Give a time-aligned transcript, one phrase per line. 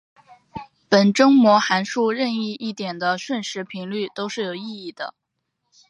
[0.89, 5.13] 本征模函数任意一点的瞬时频率都是有意义的。